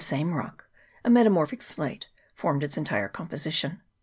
[0.01, 0.65] same rock,
[1.05, 3.79] a metamorphic slate, formed its entire composition.